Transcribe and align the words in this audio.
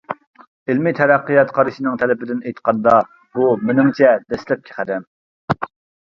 ئىلمىي 0.73 0.93
تەرەققىيات 0.99 1.51
قارىشىنىڭ 1.57 1.99
تەلىپىدىن 2.03 2.39
ئېيتقاندا 2.47 2.93
بۇ، 3.39 3.49
مېنىڭچە، 3.67 4.15
دەسلەپكى 4.33 4.75
قەدەم. 4.79 5.05